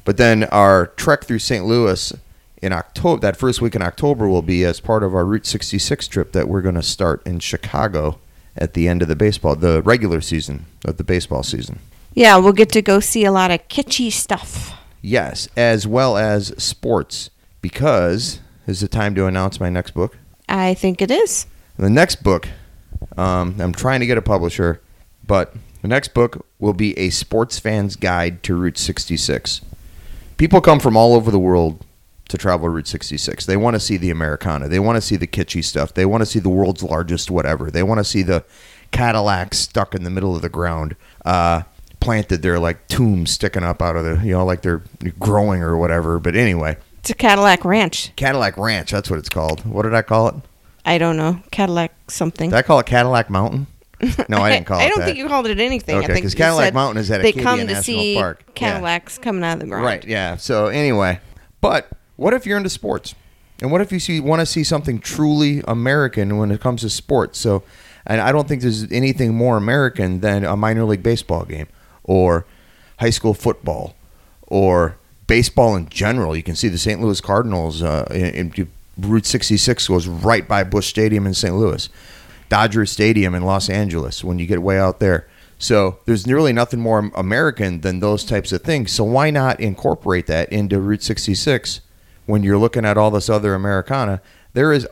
But 0.08 0.16
then 0.16 0.44
our 0.44 0.86
trek 0.86 1.24
through 1.24 1.40
St. 1.40 1.66
Louis 1.66 2.14
in 2.62 2.72
October, 2.72 3.20
that 3.20 3.36
first 3.36 3.60
week 3.60 3.74
in 3.74 3.82
October, 3.82 4.26
will 4.26 4.40
be 4.40 4.64
as 4.64 4.80
part 4.80 5.02
of 5.02 5.14
our 5.14 5.26
Route 5.26 5.44
66 5.44 6.08
trip 6.08 6.32
that 6.32 6.48
we're 6.48 6.62
going 6.62 6.76
to 6.76 6.82
start 6.82 7.20
in 7.26 7.40
Chicago 7.40 8.18
at 8.56 8.72
the 8.72 8.88
end 8.88 9.02
of 9.02 9.08
the 9.08 9.14
baseball, 9.14 9.54
the 9.54 9.82
regular 9.82 10.22
season 10.22 10.64
of 10.86 10.96
the 10.96 11.04
baseball 11.04 11.42
season. 11.42 11.80
Yeah, 12.14 12.38
we'll 12.38 12.54
get 12.54 12.70
to 12.70 12.80
go 12.80 13.00
see 13.00 13.26
a 13.26 13.30
lot 13.30 13.50
of 13.50 13.68
kitschy 13.68 14.10
stuff. 14.10 14.72
Yes, 15.02 15.46
as 15.58 15.86
well 15.86 16.16
as 16.16 16.54
sports, 16.56 17.28
because 17.60 18.40
is 18.66 18.80
the 18.80 18.88
time 18.88 19.14
to 19.14 19.26
announce 19.26 19.60
my 19.60 19.68
next 19.68 19.90
book. 19.90 20.16
I 20.48 20.72
think 20.72 21.02
it 21.02 21.10
is. 21.10 21.44
The 21.76 21.90
next 21.90 22.22
book, 22.22 22.48
um, 23.18 23.56
I'm 23.60 23.74
trying 23.74 24.00
to 24.00 24.06
get 24.06 24.16
a 24.16 24.22
publisher, 24.22 24.80
but 25.26 25.54
the 25.82 25.88
next 25.88 26.14
book 26.14 26.46
will 26.58 26.72
be 26.72 26.98
a 26.98 27.10
sports 27.10 27.58
fan's 27.58 27.94
guide 27.94 28.42
to 28.44 28.54
Route 28.54 28.78
66. 28.78 29.60
People 30.38 30.60
come 30.60 30.78
from 30.80 30.96
all 30.96 31.14
over 31.14 31.30
the 31.30 31.38
world 31.38 31.84
to 32.28 32.38
travel 32.38 32.68
Route 32.68 32.86
66. 32.86 33.44
They 33.44 33.56
want 33.56 33.74
to 33.74 33.80
see 33.80 33.96
the 33.96 34.10
Americana. 34.10 34.68
They 34.68 34.78
want 34.78 34.96
to 34.96 35.00
see 35.00 35.16
the 35.16 35.26
kitschy 35.26 35.64
stuff. 35.64 35.92
They 35.94 36.06
want 36.06 36.22
to 36.22 36.26
see 36.26 36.38
the 36.38 36.48
world's 36.48 36.82
largest 36.82 37.30
whatever. 37.30 37.70
They 37.70 37.82
want 37.82 37.98
to 37.98 38.04
see 38.04 38.22
the 38.22 38.44
Cadillac 38.92 39.52
stuck 39.54 39.94
in 39.94 40.04
the 40.04 40.10
middle 40.10 40.36
of 40.36 40.42
the 40.42 40.48
ground, 40.48 40.94
uh, 41.24 41.62
planted 42.00 42.42
there 42.42 42.58
like 42.58 42.86
tombs 42.88 43.32
sticking 43.32 43.64
up 43.64 43.82
out 43.82 43.96
of 43.96 44.04
the, 44.04 44.24
you 44.24 44.32
know, 44.32 44.44
like 44.44 44.62
they're 44.62 44.82
growing 45.18 45.62
or 45.62 45.76
whatever. 45.76 46.18
But 46.18 46.36
anyway, 46.36 46.76
It's 47.00 47.10
a 47.10 47.14
Cadillac 47.14 47.64
Ranch. 47.64 48.12
Cadillac 48.16 48.56
Ranch, 48.56 48.90
that's 48.92 49.10
what 49.10 49.18
it's 49.18 49.28
called. 49.28 49.64
What 49.66 49.82
did 49.82 49.94
I 49.94 50.02
call 50.02 50.28
it? 50.28 50.34
I 50.84 50.98
don't 50.98 51.16
know. 51.16 51.42
Cadillac 51.50 51.92
something. 52.08 52.50
Did 52.50 52.56
I 52.56 52.62
call 52.62 52.78
it 52.78 52.86
Cadillac 52.86 53.28
Mountain? 53.28 53.66
No, 54.28 54.38
I 54.38 54.50
didn't 54.52 54.66
call 54.66 54.78
it 54.80 54.84
I 54.84 54.88
don't 54.88 54.98
that. 55.00 55.04
think 55.06 55.18
you 55.18 55.26
called 55.28 55.46
it 55.46 55.58
anything. 55.60 55.96
Okay, 55.96 56.04
I 56.04 56.08
think 56.14 56.24
'cause 56.24 56.34
you 56.34 56.38
Cadillac 56.38 56.64
said 56.66 56.74
Mountain 56.74 57.00
is 57.00 57.10
at 57.10 57.22
they 57.22 57.30
Acadia 57.30 57.42
come 57.44 57.58
to 57.60 57.64
National 57.66 57.82
see 57.82 58.14
Park. 58.14 58.54
Cadillacs 58.54 59.18
coming 59.18 59.42
out 59.44 59.54
of 59.54 59.60
the 59.60 59.66
ground. 59.66 59.84
Right. 59.84 60.04
Yeah. 60.06 60.36
So 60.36 60.66
anyway, 60.66 61.20
but 61.60 61.88
what 62.16 62.32
if 62.34 62.46
you're 62.46 62.56
into 62.56 62.70
sports, 62.70 63.14
and 63.60 63.72
what 63.72 63.80
if 63.80 63.90
you 63.92 63.98
see 64.00 64.20
want 64.20 64.40
to 64.40 64.46
see 64.46 64.62
something 64.64 64.98
truly 65.00 65.62
American 65.66 66.36
when 66.38 66.50
it 66.50 66.60
comes 66.60 66.82
to 66.82 66.90
sports? 66.90 67.38
So, 67.38 67.62
and 68.06 68.20
I 68.20 68.30
don't 68.32 68.46
think 68.46 68.62
there's 68.62 68.90
anything 68.92 69.34
more 69.34 69.56
American 69.56 70.20
than 70.20 70.44
a 70.44 70.56
minor 70.56 70.84
league 70.84 71.02
baseball 71.02 71.44
game, 71.44 71.66
or 72.04 72.46
high 72.98 73.10
school 73.10 73.34
football, 73.34 73.94
or 74.46 74.96
baseball 75.26 75.74
in 75.76 75.88
general. 75.88 76.36
You 76.36 76.42
can 76.42 76.54
see 76.56 76.68
the 76.68 76.78
St. 76.78 77.00
Louis 77.00 77.20
Cardinals. 77.20 77.82
Uh, 77.82 78.06
in, 78.12 78.52
in 78.54 78.68
Route 78.98 79.26
66 79.26 79.86
goes 79.88 80.08
right 80.08 80.48
by 80.48 80.64
Busch 80.64 80.88
Stadium 80.88 81.26
in 81.26 81.34
St. 81.34 81.54
Louis. 81.54 81.88
Dodger 82.48 82.86
Stadium 82.86 83.34
in 83.34 83.42
Los 83.42 83.68
Angeles 83.68 84.24
when 84.24 84.38
you 84.38 84.46
get 84.46 84.62
way 84.62 84.78
out 84.78 85.00
there. 85.00 85.28
So 85.58 85.98
there's 86.04 86.26
really 86.26 86.52
nothing 86.52 86.80
more 86.80 87.10
American 87.14 87.80
than 87.80 88.00
those 88.00 88.24
types 88.24 88.52
of 88.52 88.62
things. 88.62 88.92
So 88.92 89.04
why 89.04 89.30
not 89.30 89.60
incorporate 89.60 90.26
that 90.28 90.50
into 90.52 90.80
Route 90.80 91.02
66 91.02 91.80
when 92.26 92.42
you're 92.42 92.58
looking 92.58 92.84
at 92.84 92.96
all 92.96 93.10
this 93.10 93.28
other 93.28 93.54
Americana? 93.54 94.22
There 94.52 94.72
is, 94.72 94.86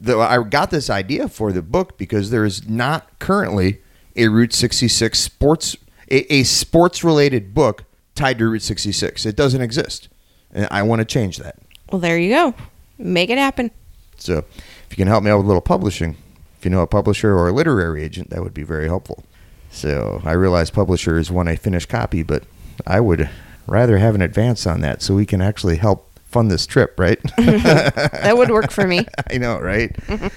the, 0.00 0.18
I 0.18 0.42
got 0.42 0.70
this 0.70 0.90
idea 0.90 1.28
for 1.28 1.52
the 1.52 1.62
book 1.62 1.96
because 1.96 2.30
there 2.30 2.44
is 2.44 2.68
not 2.68 3.18
currently 3.20 3.80
a 4.16 4.28
Route 4.28 4.52
66 4.52 5.18
sports, 5.18 5.76
a, 6.10 6.32
a 6.32 6.42
sports 6.42 7.04
related 7.04 7.54
book 7.54 7.84
tied 8.16 8.38
to 8.38 8.48
Route 8.48 8.62
66. 8.62 9.24
It 9.24 9.36
doesn't 9.36 9.60
exist, 9.60 10.08
and 10.52 10.66
I 10.70 10.82
want 10.82 10.98
to 10.98 11.04
change 11.04 11.38
that. 11.38 11.56
Well, 11.92 12.00
there 12.00 12.18
you 12.18 12.30
go. 12.30 12.54
Make 12.98 13.30
it 13.30 13.38
happen. 13.38 13.70
So 14.16 14.38
if 14.38 14.86
you 14.90 14.96
can 14.96 15.06
help 15.06 15.22
me 15.22 15.30
out 15.30 15.36
with 15.36 15.44
a 15.44 15.48
little 15.48 15.62
publishing, 15.62 16.16
if 16.58 16.64
you 16.64 16.70
know 16.70 16.80
a 16.80 16.86
publisher 16.86 17.36
or 17.36 17.48
a 17.48 17.52
literary 17.52 18.02
agent, 18.02 18.30
that 18.30 18.42
would 18.42 18.54
be 18.54 18.64
very 18.64 18.88
helpful. 18.88 19.24
So 19.70 20.20
I 20.24 20.32
realize 20.32 20.70
publishers 20.70 21.30
want 21.30 21.48
a 21.48 21.56
finished 21.56 21.88
copy, 21.88 22.22
but 22.22 22.44
I 22.86 23.00
would 23.00 23.30
rather 23.66 23.98
have 23.98 24.14
an 24.14 24.22
advance 24.22 24.66
on 24.66 24.80
that 24.80 25.02
so 25.02 25.14
we 25.14 25.26
can 25.26 25.40
actually 25.40 25.76
help 25.76 26.10
fund 26.26 26.50
this 26.50 26.66
trip, 26.66 26.98
right? 26.98 27.20
That 27.36 28.34
would 28.36 28.50
work 28.50 28.70
for 28.70 28.86
me. 28.86 29.06
I 29.30 29.38
know, 29.38 29.58
right? 29.58 29.94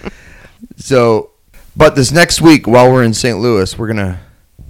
So, 0.75 1.31
but 1.75 1.95
this 1.95 2.11
next 2.11 2.39
week, 2.39 2.67
while 2.67 2.91
we're 2.91 3.03
in 3.03 3.15
St. 3.15 3.39
Louis, 3.39 3.75
we're 3.79 3.87
gonna 3.87 4.19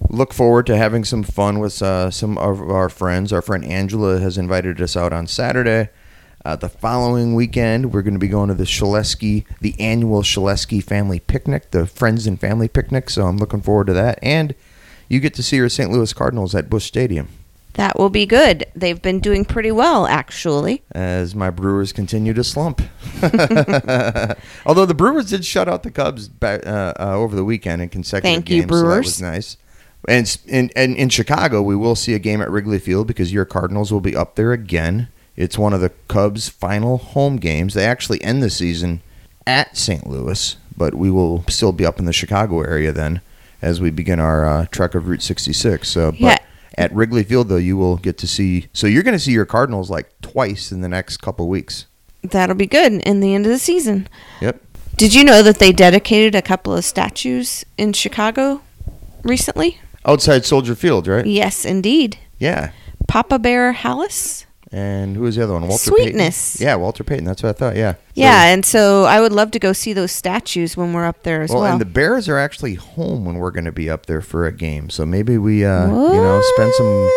look 0.09 0.33
forward 0.33 0.65
to 0.67 0.77
having 0.77 1.03
some 1.03 1.21
fun 1.21 1.59
with 1.59 1.81
uh, 1.81 2.09
some 2.11 2.37
of 2.37 2.61
our 2.61 2.87
friends. 2.87 3.33
Our 3.33 3.41
friend 3.41 3.65
Angela 3.65 4.21
has 4.21 4.37
invited 4.37 4.81
us 4.81 4.95
out 4.95 5.11
on 5.11 5.27
Saturday. 5.27 5.89
Uh, 6.43 6.55
the 6.55 6.69
following 6.69 7.35
weekend, 7.35 7.93
we're 7.93 8.01
going 8.01 8.15
to 8.15 8.19
be 8.19 8.27
going 8.27 8.47
to 8.47 8.55
the 8.55 8.63
Shaleski, 8.63 9.45
the 9.59 9.75
annual 9.79 10.23
Shaleski 10.23 10.83
family 10.83 11.19
picnic, 11.19 11.69
the 11.71 11.85
friends 11.85 12.25
and 12.25 12.39
family 12.39 12.67
picnic. 12.67 13.09
So 13.11 13.27
I'm 13.27 13.37
looking 13.37 13.61
forward 13.61 13.87
to 13.87 13.93
that. 13.93 14.17
And 14.23 14.55
you 15.07 15.19
get 15.19 15.33
to 15.35 15.43
see 15.43 15.57
your 15.57 15.69
St. 15.69 15.91
Louis 15.91 16.11
Cardinals 16.13 16.55
at 16.55 16.69
Busch 16.69 16.85
Stadium 16.85 17.27
That 17.73 17.99
will 17.99 18.09
be 18.09 18.25
good. 18.25 18.65
They've 18.75 18.99
been 19.01 19.19
doing 19.19 19.45
pretty 19.45 19.71
well, 19.71 20.07
actually. 20.07 20.81
as 20.93 21.35
my 21.35 21.51
Brewers 21.51 21.93
continue 21.93 22.33
to 22.33 22.43
slump. 22.43 22.81
Although 24.65 24.87
the 24.87 24.95
Brewers 24.95 25.29
did 25.29 25.45
shut 25.45 25.69
out 25.69 25.83
the 25.83 25.91
Cubs 25.91 26.27
back, 26.27 26.65
uh, 26.65 26.93
uh, 26.99 27.13
over 27.15 27.35
the 27.35 27.43
weekend 27.43 27.83
in 27.83 27.89
consecutive 27.89 28.33
Thank 28.33 28.49
you, 28.49 28.61
games, 28.61 28.71
so 28.71 28.77
that 28.77 28.83
Brewers. 28.83 29.05
was 29.05 29.21
nice. 29.21 29.57
And 30.07 30.37
in, 30.47 30.71
and 30.75 30.95
in 30.95 31.09
Chicago, 31.09 31.61
we 31.61 31.75
will 31.75 31.95
see 31.95 32.15
a 32.15 32.19
game 32.19 32.41
at 32.41 32.49
Wrigley 32.49 32.79
Field 32.79 33.05
because 33.05 33.31
your 33.31 33.45
Cardinals 33.45 33.93
will 33.93 34.01
be 34.01 34.15
up 34.15 34.33
there 34.35 34.51
again. 34.53 35.09
It's 35.35 35.57
one 35.57 35.73
of 35.73 35.81
the 35.81 35.91
Cubs' 36.07 36.49
final 36.49 36.97
home 36.97 37.37
games. 37.37 37.73
They 37.73 37.85
actually 37.85 38.21
end 38.23 38.43
the 38.43 38.49
season 38.49 39.01
at 39.47 39.75
St. 39.77 40.05
Louis, 40.07 40.55
but 40.75 40.93
we 40.93 41.09
will 41.09 41.43
still 41.49 41.71
be 41.71 41.85
up 41.85 41.99
in 41.99 42.05
the 42.05 42.13
Chicago 42.13 42.61
area 42.61 42.91
then 42.91 43.21
as 43.61 43.79
we 43.79 43.89
begin 43.91 44.19
our 44.19 44.45
uh, 44.45 44.65
trek 44.71 44.93
of 44.95 45.07
Route 45.07 45.21
66. 45.21 45.87
So, 45.87 46.11
but 46.11 46.19
Yeah. 46.19 46.37
at 46.77 46.93
Wrigley 46.93 47.23
Field, 47.23 47.49
though, 47.49 47.55
you 47.57 47.77
will 47.77 47.97
get 47.97 48.17
to 48.19 48.27
see. 48.27 48.67
So 48.73 48.87
you're 48.87 49.03
going 49.03 49.15
to 49.15 49.19
see 49.19 49.31
your 49.31 49.45
Cardinals 49.45 49.89
like 49.89 50.09
twice 50.21 50.71
in 50.71 50.81
the 50.81 50.89
next 50.89 51.17
couple 51.17 51.47
weeks. 51.47 51.85
That'll 52.23 52.55
be 52.55 52.67
good 52.67 52.93
in 52.93 53.19
the 53.19 53.33
end 53.33 53.45
of 53.45 53.51
the 53.51 53.59
season. 53.59 54.07
Yep. 54.41 54.61
Did 54.97 55.13
you 55.15 55.23
know 55.23 55.41
that 55.41 55.57
they 55.59 55.71
dedicated 55.71 56.35
a 56.35 56.41
couple 56.41 56.75
of 56.75 56.83
statues 56.85 57.65
in 57.77 57.93
Chicago 57.93 58.61
recently? 59.23 59.79
Outside 60.05 60.45
Soldier 60.45 60.75
Field, 60.75 61.07
right? 61.07 61.25
Yes, 61.25 61.65
indeed. 61.65 62.17
Yeah. 62.37 62.71
Papa 63.07 63.39
Bear 63.39 63.73
Halas? 63.73 64.45
And 64.73 65.17
who 65.17 65.23
was 65.23 65.35
the 65.35 65.43
other 65.43 65.53
one? 65.53 65.67
Walter 65.67 65.89
Sweetness. 65.91 66.53
Payton. 66.57 66.65
Yeah, 66.67 66.75
Walter 66.75 67.03
Payton. 67.03 67.25
That's 67.25 67.43
what 67.43 67.49
I 67.49 67.53
thought. 67.53 67.75
Yeah. 67.75 67.93
So- 67.93 67.99
Yeah, 68.13 68.43
and 68.45 68.65
so 68.65 69.03
I 69.03 69.19
would 69.19 69.33
love 69.33 69.51
to 69.51 69.59
go 69.59 69.73
see 69.73 69.91
those 69.91 70.11
statues 70.13 70.77
when 70.77 70.93
we're 70.93 71.05
up 71.05 71.23
there 71.23 71.41
as 71.41 71.49
well, 71.49 71.61
well. 71.63 71.71
and 71.73 71.81
the 71.81 71.85
Bears 71.85 72.29
are 72.29 72.37
actually 72.37 72.75
home 72.75 73.25
when 73.25 73.35
we're 73.35 73.51
going 73.51 73.65
to 73.65 73.73
be 73.73 73.89
up 73.89 74.05
there 74.05 74.21
for 74.21 74.45
a 74.47 74.51
game. 74.53 74.89
So 74.89 75.05
maybe 75.05 75.37
we, 75.37 75.65
uh, 75.65 75.87
you 75.87 75.91
know, 76.21 76.41
spend 76.55 76.73
some, 76.75 77.09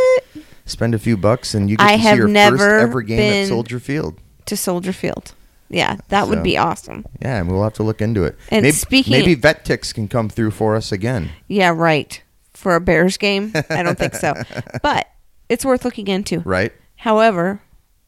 spend 0.67 0.95
a 0.95 0.99
few 0.99 1.17
bucks, 1.17 1.55
and 1.55 1.71
you 1.71 1.77
get 1.77 1.87
I 1.87 1.93
to 1.93 2.03
have 2.03 2.15
see 2.15 2.19
your 2.19 2.29
first 2.51 2.63
ever 2.65 3.03
game 3.03 3.45
at 3.45 3.49
Soldier 3.49 3.79
Field. 3.79 4.19
to 4.47 4.57
Soldier 4.57 4.93
Field. 4.93 5.33
Yeah, 5.71 5.97
that 6.09 6.29
would 6.29 6.43
be 6.43 6.59
awesome. 6.59 7.05
Yeah, 7.23 7.39
and 7.41 7.51
we'll 7.51 7.63
have 7.63 7.73
to 7.75 7.83
look 7.83 8.01
into 8.03 8.25
it. 8.25 8.37
And 8.51 8.63
maybe, 8.63 8.73
speaking- 8.73 9.13
maybe 9.13 9.35
Vet 9.35 9.65
Tix 9.65 9.95
can 9.95 10.09
come 10.09 10.29
through 10.29 10.51
for 10.51 10.75
us 10.77 10.91
again. 10.93 11.31
Yeah, 11.49 11.71
right. 11.71 12.21
For 12.53 12.75
a 12.75 12.81
Bears 12.81 13.17
game? 13.17 13.53
I 13.71 13.83
don't 13.83 13.99
think 13.99 14.15
so. 14.15 14.35
But 14.83 15.09
it's 15.49 15.65
worth 15.65 15.85
looking 15.85 16.09
into. 16.09 16.41
Right? 16.41 16.73
However, 16.97 17.61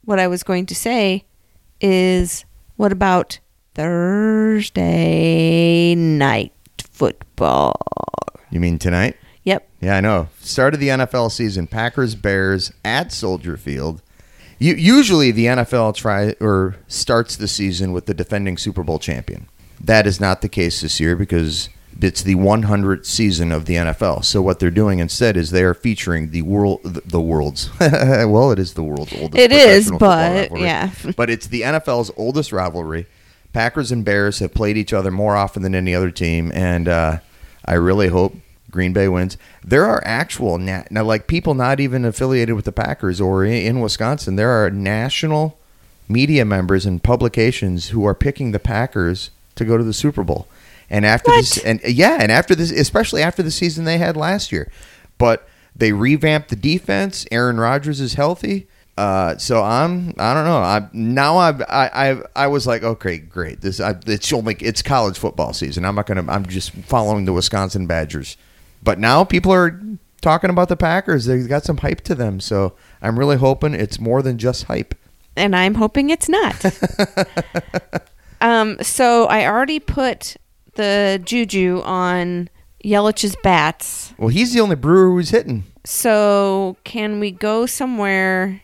what 0.03 0.19
I 0.19 0.27
was 0.27 0.43
going 0.43 0.65
to 0.67 0.75
say 0.75 1.25
is 1.81 2.45
what 2.77 2.91
about 2.91 3.39
Thursday 3.75 4.75
night 5.95 6.53
football? 6.91 7.73
You 8.49 8.59
mean 8.59 8.79
tonight? 8.79 9.15
Yep. 9.43 9.69
Yeah, 9.81 9.97
I 9.97 10.01
know. 10.01 10.29
Start 10.39 10.73
of 10.73 10.79
the 10.79 10.87
NFL 10.89 11.31
season, 11.31 11.67
Packers 11.67 12.15
Bears 12.15 12.71
at 12.83 13.11
Soldier 13.11 13.57
Field. 13.57 14.01
You, 14.59 14.73
usually 14.73 15.31
the 15.31 15.45
NFL 15.45 15.95
try 15.95 16.33
or 16.41 16.77
starts 16.87 17.35
the 17.35 17.47
season 17.47 17.91
with 17.93 18.07
the 18.07 18.13
defending 18.13 18.57
Super 18.57 18.83
Bowl 18.83 18.99
champion. 18.99 19.47
That 19.79 20.07
is 20.07 20.19
not 20.19 20.41
the 20.41 20.49
case 20.49 20.81
this 20.81 20.99
year 20.99 21.15
because 21.15 21.69
it's 22.01 22.21
the 22.21 22.35
100th 22.35 23.05
season 23.05 23.51
of 23.51 23.65
the 23.65 23.75
NFL. 23.75 24.23
So 24.25 24.41
what 24.41 24.59
they're 24.59 24.69
doing 24.71 24.99
instead 24.99 25.37
is 25.37 25.51
they 25.51 25.63
are 25.63 25.73
featuring 25.73 26.31
the 26.31 26.41
world 26.43 26.81
the, 26.83 27.21
world's 27.21 27.69
well, 27.79 28.51
it 28.51 28.59
is 28.59 28.73
the 28.73 28.83
world's 28.83 29.13
oldest 29.13 29.37
It 29.37 29.51
is, 29.51 29.91
but, 29.91 30.57
yeah. 30.57 30.91
but 31.15 31.29
it's 31.29 31.47
the 31.47 31.61
NFL's 31.61 32.11
oldest 32.17 32.51
rivalry. 32.51 33.07
Packers 33.53 33.91
and 33.91 34.05
Bears 34.05 34.39
have 34.39 34.53
played 34.53 34.77
each 34.77 34.93
other 34.93 35.09
more 35.09 35.35
often 35.35 35.63
than 35.63 35.73
any 35.73 35.95
other 35.95 36.11
team, 36.11 36.51
and 36.53 36.87
uh, 36.87 37.19
I 37.65 37.73
really 37.73 38.09
hope 38.09 38.35
Green 38.69 38.93
Bay 38.93 39.07
wins. 39.07 39.37
There 39.63 39.85
are 39.85 40.01
actual 40.05 40.57
na- 40.57 40.83
now, 40.91 41.03
like 41.03 41.27
people 41.27 41.53
not 41.53 41.79
even 41.79 42.05
affiliated 42.05 42.55
with 42.55 42.65
the 42.65 42.71
Packers 42.71 43.19
or 43.19 43.45
in 43.45 43.79
Wisconsin. 43.79 44.35
There 44.35 44.51
are 44.51 44.69
national 44.69 45.57
media 46.07 46.45
members 46.45 46.85
and 46.85 47.01
publications 47.01 47.89
who 47.89 48.05
are 48.05 48.13
picking 48.13 48.51
the 48.51 48.59
Packers 48.59 49.31
to 49.55 49.65
go 49.65 49.77
to 49.77 49.83
the 49.83 49.93
Super 49.93 50.23
Bowl. 50.23 50.47
And 50.89 51.05
after 51.05 51.31
What? 51.31 51.37
this, 51.39 51.57
and 51.63 51.81
yeah, 51.83 52.17
and 52.21 52.31
after 52.31 52.55
this, 52.55 52.71
especially 52.71 53.21
after 53.21 53.43
the 53.43 53.51
season 53.51 53.85
they 53.85 53.97
had 53.97 54.15
last 54.15 54.51
year, 54.51 54.71
but 55.17 55.47
they 55.75 55.91
revamped 55.91 56.49
the 56.49 56.55
defense. 56.55 57.25
Aaron 57.31 57.59
Rodgers 57.59 57.99
is 57.99 58.13
healthy. 58.13 58.67
Uh, 58.97 59.37
so 59.37 59.61
I'm 59.63 60.15
I 60.17 60.33
don't 60.33 60.45
know 60.45 60.57
I 60.57 60.87
now 60.91 61.37
I've, 61.37 61.61
I 61.61 61.89
I 61.93 62.21
I 62.35 62.47
was 62.47 62.65
like 62.65 62.81
okay 62.81 63.19
great 63.19 63.61
this 63.61 63.79
I, 63.79 63.93
it's 64.07 64.33
only 64.33 64.55
it's 64.59 64.81
college 64.81 65.19
football 65.19 65.53
season 65.53 65.85
I'm 65.85 65.93
not 65.93 66.07
gonna 66.07 66.25
I'm 66.27 66.47
just 66.47 66.71
following 66.71 67.25
the 67.25 67.33
Wisconsin 67.33 67.85
Badgers 67.85 68.37
but 68.81 68.97
now 68.97 69.23
people 69.23 69.53
are 69.53 69.79
talking 70.21 70.49
about 70.49 70.67
the 70.69 70.75
Packers 70.75 71.25
they've 71.25 71.47
got 71.47 71.63
some 71.63 71.77
hype 71.77 72.01
to 72.05 72.15
them 72.15 72.39
so 72.39 72.73
I'm 72.99 73.19
really 73.19 73.37
hoping 73.37 73.75
it's 73.75 73.99
more 73.99 74.23
than 74.23 74.39
just 74.39 74.63
hype 74.63 74.95
And 75.35 75.55
I'm 75.55 75.75
hoping 75.75 76.09
it's 76.09 76.27
not. 76.27 76.65
um, 78.41 78.77
so 78.81 79.25
I 79.25 79.45
already 79.45 79.79
put 79.79 80.37
the 80.77 81.21
juju 81.25 81.81
on 81.83 82.49
Yelich's 82.83 83.35
bats. 83.43 84.13
well 84.17 84.29
he's 84.29 84.53
the 84.53 84.61
only 84.61 84.75
brewer 84.75 85.11
who's 85.11 85.29
hitting 85.31 85.63
So 85.83 86.75
can 86.83 87.19
we 87.19 87.31
go 87.31 87.65
somewhere 87.65 88.61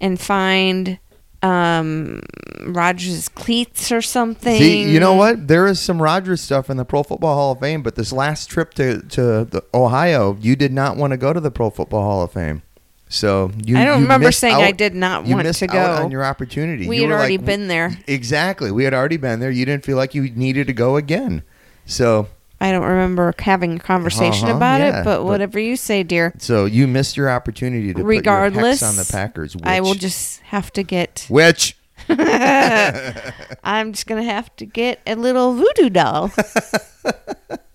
and 0.00 0.18
find 0.20 0.98
um 1.42 2.20
Rodgers 2.66 3.28
cleats 3.28 3.92
or 3.92 4.02
something? 4.02 4.58
See, 4.58 4.90
you 4.90 4.98
know 4.98 5.14
what? 5.14 5.46
There 5.46 5.66
is 5.68 5.78
some 5.78 6.02
Rodgers 6.02 6.40
stuff 6.40 6.68
in 6.68 6.76
the 6.76 6.84
Pro 6.84 7.02
Football 7.04 7.34
Hall 7.34 7.52
of 7.52 7.60
Fame, 7.60 7.82
but 7.82 7.94
this 7.94 8.12
last 8.12 8.50
trip 8.50 8.74
to 8.74 9.00
to 9.02 9.44
the 9.44 9.62
Ohio, 9.72 10.36
you 10.40 10.56
did 10.56 10.72
not 10.72 10.96
want 10.96 11.12
to 11.12 11.16
go 11.16 11.32
to 11.32 11.38
the 11.40 11.50
Pro 11.52 11.70
Football 11.70 12.02
Hall 12.02 12.22
of 12.22 12.32
Fame. 12.32 12.62
So 13.10 13.50
you, 13.64 13.76
I 13.78 13.84
don't 13.84 13.98
you 14.00 14.02
remember 14.04 14.30
saying 14.32 14.54
out- 14.56 14.60
I 14.62 14.72
did 14.72 14.94
not 14.94 15.26
you 15.26 15.34
want 15.34 15.46
missed 15.46 15.60
to 15.60 15.66
out 15.70 15.98
go. 15.98 16.04
on 16.04 16.10
your 16.10 16.24
opportunity. 16.24 16.86
We 16.86 16.98
You 16.98 17.04
had 17.04 17.12
already 17.12 17.38
like, 17.38 17.46
been 17.46 17.68
there. 17.68 17.96
Exactly, 18.06 18.70
we 18.70 18.84
had 18.84 18.92
already 18.92 19.16
been 19.16 19.40
there. 19.40 19.50
You 19.50 19.64
didn't 19.64 19.84
feel 19.84 19.96
like 19.96 20.14
you 20.14 20.30
needed 20.30 20.66
to 20.66 20.72
go 20.74 20.96
again. 20.96 21.42
So 21.86 22.28
I 22.60 22.70
don't 22.70 22.84
remember 22.84 23.32
having 23.38 23.76
a 23.76 23.78
conversation 23.78 24.48
Uh-huh, 24.48 24.56
about 24.56 24.80
yeah, 24.80 25.00
it, 25.00 25.04
but- 25.04 25.18
but 25.20 25.24
whatever 25.24 25.58
you 25.58 25.76
say, 25.76 26.02
dear. 26.02 26.34
so 26.38 26.66
you 26.66 26.86
missed 26.86 27.16
your 27.16 27.30
opportunity 27.30 27.94
to 27.94 28.02
Regardless, 28.04 28.54
put 28.54 28.62
your 28.62 28.68
hex 28.68 28.82
on 28.82 28.96
the 28.96 29.10
Packers. 29.10 29.54
Which, 29.56 29.64
I 29.64 29.80
will 29.80 29.94
just 29.94 30.40
have 30.42 30.70
to 30.74 30.82
get. 30.82 31.24
which 31.30 31.76
I'm 32.08 33.92
just 33.92 34.06
gonna 34.06 34.22
have 34.22 34.54
to 34.56 34.66
get 34.66 35.00
a 35.06 35.14
little 35.16 35.54
voodoo 35.54 35.88
doll. 35.90 36.30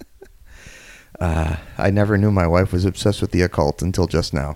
Uh, 1.23 1.55
I 1.77 1.89
never 1.89 2.17
knew 2.17 2.31
my 2.31 2.45
wife 2.47 2.73
was 2.73 2.83
obsessed 2.83 3.21
with 3.21 3.31
the 3.31 3.43
occult 3.43 3.81
until 3.81 4.07
just 4.07 4.33
now. 4.33 4.53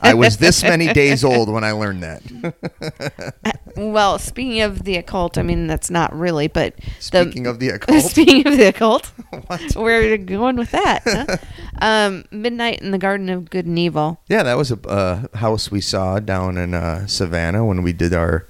I 0.00 0.14
was 0.14 0.38
this 0.38 0.62
many 0.64 0.92
days 0.92 1.22
old 1.30 1.48
when 1.48 1.62
I 1.62 1.70
learned 1.70 2.02
that. 2.02 3.34
well, 3.76 4.18
speaking 4.18 4.60
of 4.62 4.82
the 4.82 4.96
occult, 4.96 5.38
I 5.38 5.42
mean 5.42 5.68
that's 5.68 5.90
not 5.90 6.12
really, 6.12 6.48
but 6.48 6.74
Speaking 6.98 7.44
the, 7.44 7.50
of 7.50 7.60
the 7.60 7.68
occult, 7.76 8.02
speaking 8.02 8.44
of 8.44 8.56
the 8.56 8.66
occult, 8.70 9.06
What? 9.46 9.76
where 9.76 10.00
are 10.00 10.02
you 10.02 10.18
going 10.18 10.56
with 10.56 10.72
that? 10.72 11.02
huh? 11.04 11.36
um, 11.80 12.24
Midnight 12.32 12.80
in 12.82 12.90
the 12.90 12.98
Garden 12.98 13.28
of 13.28 13.48
Good 13.48 13.66
and 13.66 13.78
Evil. 13.78 14.20
yeah, 14.28 14.42
that 14.42 14.56
was 14.56 14.72
a 14.72 14.88
uh, 14.88 15.38
house 15.38 15.70
we 15.70 15.80
saw 15.80 16.18
down 16.18 16.56
in 16.58 16.74
uh, 16.74 17.06
Savannah 17.06 17.64
when 17.64 17.84
we 17.84 17.92
did 17.92 18.12
our 18.12 18.48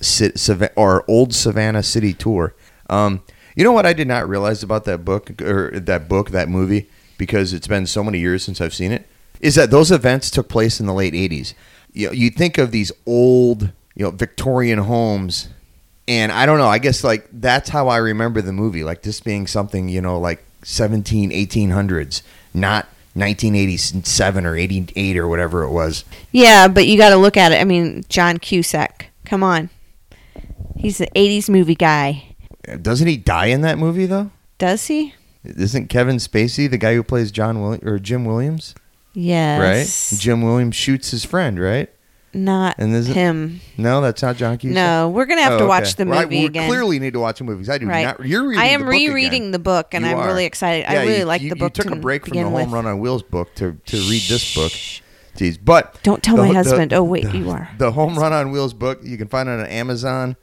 sit, 0.00 0.38
Sav- 0.38 0.70
our 0.76 1.04
old 1.08 1.34
Savannah 1.34 1.82
city 1.82 2.12
tour. 2.14 2.54
Um, 2.88 3.22
you 3.54 3.64
know 3.64 3.72
what 3.72 3.86
I 3.86 3.92
did 3.92 4.08
not 4.08 4.28
realize 4.28 4.62
about 4.62 4.84
that 4.84 5.04
book 5.04 5.40
or 5.42 5.78
that 5.80 6.08
book 6.08 6.30
that 6.30 6.48
movie 6.48 6.88
because 7.18 7.52
it's 7.52 7.68
been 7.68 7.86
so 7.86 8.02
many 8.02 8.18
years 8.18 8.44
since 8.44 8.60
I've 8.60 8.74
seen 8.74 8.92
it 8.92 9.06
is 9.40 9.54
that 9.54 9.70
those 9.70 9.90
events 9.90 10.30
took 10.30 10.48
place 10.48 10.80
in 10.80 10.86
the 10.86 10.94
late 10.94 11.14
'80s. 11.14 11.54
You 11.92 12.08
know, 12.08 12.12
you 12.12 12.30
think 12.30 12.58
of 12.58 12.70
these 12.70 12.90
old, 13.06 13.70
you 13.94 14.04
know, 14.04 14.10
Victorian 14.10 14.80
homes 14.80 15.48
and 16.06 16.32
I 16.32 16.46
don't 16.46 16.58
know, 16.58 16.68
I 16.68 16.78
guess 16.78 17.02
like 17.02 17.28
that's 17.32 17.70
how 17.70 17.88
I 17.88 17.98
remember 17.98 18.42
the 18.42 18.52
movie, 18.52 18.84
like 18.84 19.02
this 19.02 19.20
being 19.20 19.46
something, 19.46 19.88
you 19.88 20.00
know, 20.00 20.18
like 20.18 20.44
17, 20.62 21.30
1800s, 21.30 22.22
not 22.52 22.86
1987 23.14 24.46
or 24.46 24.56
88 24.56 25.16
or 25.16 25.28
whatever 25.28 25.62
it 25.62 25.70
was. 25.70 26.04
Yeah, 26.32 26.68
but 26.68 26.86
you 26.86 26.98
got 26.98 27.10
to 27.10 27.16
look 27.16 27.36
at 27.36 27.52
it. 27.52 27.60
I 27.60 27.64
mean, 27.64 28.04
John 28.08 28.38
Cusack. 28.38 29.10
Come 29.24 29.42
on, 29.42 29.70
he's 30.76 30.98
the 30.98 31.08
'80s 31.16 31.48
movie 31.48 31.74
guy. 31.74 32.33
Doesn't 32.80 33.06
he 33.06 33.16
die 33.16 33.46
in 33.46 33.60
that 33.62 33.78
movie 33.78 34.06
though? 34.06 34.30
Does 34.58 34.86
he? 34.86 35.14
Isn't 35.44 35.88
Kevin 35.88 36.16
Spacey 36.16 36.70
the 36.70 36.78
guy 36.78 36.94
who 36.94 37.02
plays 37.02 37.30
John 37.30 37.60
Will- 37.60 37.78
or 37.82 37.98
Jim 37.98 38.24
Williams? 38.24 38.74
Yes. 39.12 40.12
Right? 40.12 40.18
Jim 40.18 40.42
Williams 40.42 40.74
shoots 40.76 41.10
his 41.10 41.24
friend, 41.24 41.60
right? 41.60 41.88
not 42.36 42.74
And 42.80 42.92
is 42.96 43.08
it- 43.08 43.14
him. 43.14 43.60
No, 43.78 44.00
that's 44.00 44.20
not 44.20 44.36
John 44.36 44.58
Cusack. 44.58 44.74
No, 44.74 45.08
we're 45.08 45.24
gonna 45.24 45.42
have 45.42 45.52
Oh, 45.52 45.58
to 45.58 45.62
okay. 45.64 45.68
watch 45.68 45.94
the 45.94 46.04
Well, 46.04 46.18
I- 46.18 46.24
movie 46.24 46.40
we 46.40 46.46
again. 46.46 46.68
Clearly, 46.68 46.98
need 46.98 47.12
to 47.12 47.20
watch 47.20 47.38
the 47.38 47.44
movies. 47.44 47.68
I 47.70 47.78
do 47.78 47.86
Right. 47.86 48.02
not. 48.06 48.26
You're 48.26 48.48
reading. 48.48 48.60
I 48.60 48.66
am 48.70 48.80
the 48.80 48.86
book 48.86 48.94
again. 48.96 49.08
rereading 49.14 49.50
the 49.52 49.58
book, 49.60 49.94
and 49.94 50.04
You 50.04 50.10
I'm 50.10 50.18
are. 50.18 50.26
really 50.26 50.44
excited. 50.44 50.84
I 50.90 51.04
really 51.04 51.18
you- 51.18 51.24
like 51.26 51.42
you, 51.42 51.50
the 51.50 51.54
book. 51.54 51.76
You 51.78 51.84
took 51.84 51.92
to 51.92 51.98
a 51.98 52.00
break 52.02 52.26
from 52.26 52.36
the 52.36 52.42
Home 52.42 52.52
with. 52.54 52.68
Run 52.70 52.86
on 52.86 52.98
Wheels 52.98 53.22
book 53.22 53.54
to 53.56 53.76
to 53.86 53.96
read 54.10 54.22
this 54.28 54.52
book. 54.52 54.72
Jeez, 55.38 55.58
but 55.64 55.96
Don't 56.02 56.24
tell 56.24 56.34
the- 56.34 56.42
my 56.42 56.48
the- 56.48 56.54
husband. 56.54 56.92
oh 56.92 57.04
wait, 57.04 57.30
the- 57.30 57.38
you 57.38 57.50
are. 57.50 57.68
the 57.78 57.92
Home 57.92 58.18
Run 58.18 58.32
on 58.32 58.50
Wheels 58.50 58.74
book. 58.74 58.98
You 59.04 59.16
can 59.16 59.28
find 59.28 59.48
it 59.48 59.52
on 59.60 59.66
Amazon 59.66 60.34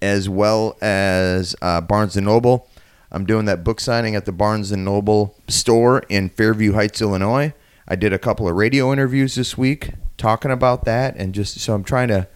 as 0.00 0.28
well 0.28 0.76
as 0.80 1.56
uh, 1.62 1.80
Barnes 1.80 2.16
and 2.16 2.26
Noble. 2.26 2.68
I'm 3.10 3.24
doing 3.24 3.46
that 3.46 3.64
book 3.64 3.80
signing 3.80 4.14
at 4.14 4.26
the 4.26 4.32
Barnes 4.32 4.70
and 4.70 4.84
Noble 4.84 5.34
store 5.48 6.02
in 6.08 6.28
Fairview 6.28 6.74
Heights, 6.74 7.00
Illinois. 7.00 7.54
I 7.86 7.96
did 7.96 8.12
a 8.12 8.18
couple 8.18 8.46
of 8.48 8.54
radio 8.54 8.92
interviews 8.92 9.34
this 9.34 9.56
week 9.56 9.92
talking 10.18 10.50
about 10.50 10.84
that, 10.84 11.16
and 11.16 11.34
just 11.34 11.58
so 11.58 11.74
I'm 11.74 11.84
trying 11.84 12.08
to. 12.08 12.28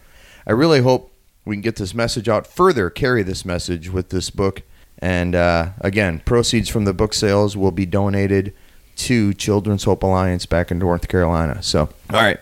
I 0.47 0.51
really 0.51 0.81
hope 0.81 1.13
we 1.45 1.55
can 1.55 1.61
get 1.61 1.75
this 1.75 1.93
message 1.93 2.27
out 2.27 2.47
further, 2.47 2.89
carry 2.89 3.21
this 3.21 3.45
message 3.45 3.89
with 3.89 4.09
this 4.09 4.29
book, 4.29 4.63
and 4.99 5.35
uh, 5.35 5.69
again, 5.81 6.21
proceeds 6.25 6.69
from 6.69 6.85
the 6.85 6.93
book 6.93 7.13
sales 7.13 7.55
will 7.55 7.71
be 7.71 7.85
donated 7.85 8.53
to 8.95 9.33
Children's 9.33 9.83
Hope 9.83 10.03
Alliance 10.03 10.45
back 10.45 10.71
in 10.71 10.79
North 10.79 11.07
Carolina. 11.07 11.61
So, 11.61 11.81
all 11.81 12.21
right. 12.21 12.39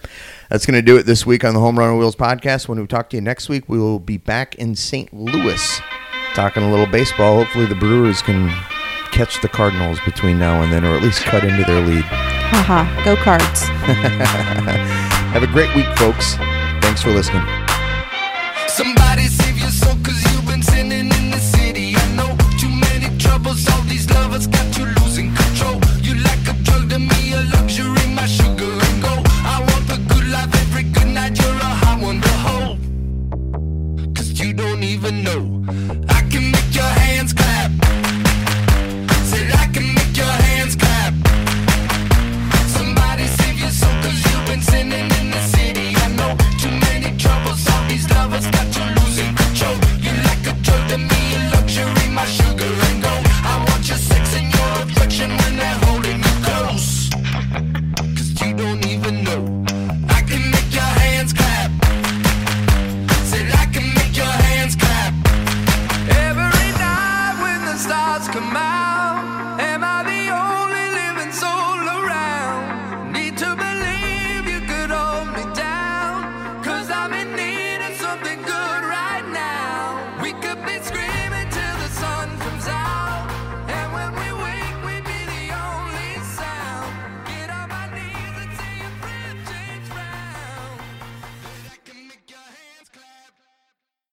That's 0.51 0.65
going 0.65 0.75
to 0.75 0.81
do 0.81 0.97
it 0.97 1.05
this 1.05 1.25
week 1.25 1.45
on 1.45 1.53
the 1.53 1.61
Home 1.61 1.79
Run 1.79 1.91
on 1.91 1.97
Wheels 1.97 2.17
podcast. 2.17 2.67
When 2.67 2.77
we 2.77 2.85
talk 2.85 3.09
to 3.11 3.15
you 3.15 3.21
next 3.21 3.47
week, 3.47 3.69
we 3.69 3.79
will 3.79 3.99
be 3.99 4.17
back 4.17 4.53
in 4.55 4.75
St. 4.75 5.13
Louis 5.13 5.79
talking 6.33 6.61
a 6.61 6.69
little 6.69 6.87
baseball. 6.87 7.41
Hopefully, 7.41 7.67
the 7.67 7.75
Brewers 7.75 8.21
can 8.21 8.49
catch 9.13 9.41
the 9.41 9.47
Cardinals 9.47 10.01
between 10.03 10.37
now 10.37 10.61
and 10.61 10.69
then, 10.69 10.83
or 10.83 10.93
at 10.93 11.03
least 11.03 11.23
cut 11.23 11.45
into 11.45 11.63
their 11.63 11.79
lead. 11.79 12.03
Haha, 12.03 12.83
go 13.05 13.15
cards. 13.15 13.61
Have 15.31 15.41
a 15.41 15.47
great 15.47 15.73
week, 15.73 15.87
folks. 15.97 16.35
Thanks 16.83 17.01
for 17.01 17.11
listening. 17.11 17.43
Somebody 18.67 19.27
save 19.27 19.57
your 19.57 19.69
soul 19.69 19.95
cause 20.03 20.21
you've 20.33 20.45
been 20.45 20.63
sinning 20.63 21.13
in 21.13 21.31
the 21.31 21.39
city. 21.39 21.95
I 21.95 22.11
know 22.11 22.35
too 22.59 22.69
many 22.69 23.17
troubles, 23.17 23.65
all 23.69 23.83
these 23.83 24.11
lovers 24.11 24.47
got 24.47 24.77
you 24.77 24.83
losing 24.99 25.33
control. 25.33 25.79
You 26.01 26.15
like 26.15 26.43
a 26.43 26.53
drug 26.63 26.89
to 26.89 26.99
me, 26.99 27.31
a 27.31 27.60